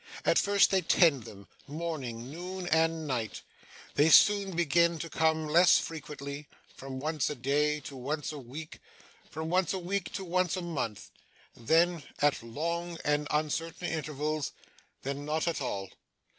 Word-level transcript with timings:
At 0.25 0.39
first 0.39 0.71
they 0.71 0.81
tend 0.81 1.25
them, 1.25 1.47
morning, 1.67 2.31
noon, 2.31 2.65
and 2.69 3.05
night; 3.05 3.43
they 3.93 4.09
soon 4.09 4.55
begin 4.55 4.97
to 4.97 5.11
come 5.11 5.45
less 5.47 5.77
frequently; 5.77 6.47
from 6.75 6.99
once 6.99 7.29
a 7.29 7.35
day, 7.35 7.79
to 7.81 7.95
once 7.95 8.31
a 8.31 8.39
week; 8.39 8.79
from 9.29 9.51
once 9.51 9.73
a 9.73 9.77
week 9.77 10.11
to 10.13 10.23
once 10.23 10.57
a 10.57 10.63
month; 10.63 11.11
then, 11.55 12.01
at 12.19 12.41
long 12.41 12.97
and 13.05 13.27
uncertain 13.29 13.89
intervals; 13.89 14.53
then, 15.03 15.23
not 15.23 15.47
at 15.47 15.61
all. 15.61 15.91